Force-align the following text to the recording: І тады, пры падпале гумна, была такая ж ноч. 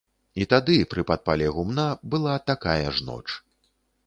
І 0.43 0.45
тады, 0.53 0.77
пры 0.93 1.03
падпале 1.11 1.49
гумна, 1.57 1.85
была 2.15 2.35
такая 2.53 2.83
ж 2.95 3.09
ноч. 3.13 3.27